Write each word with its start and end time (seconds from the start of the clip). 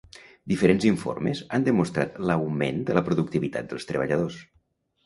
Diferents 0.53 0.87
informes 0.91 1.43
han 1.57 1.67
demostrat 1.67 2.17
l’augment 2.31 2.83
de 2.89 2.99
la 3.01 3.07
productivitat 3.11 3.73
dels 3.73 3.89
treballadors. 3.93 4.43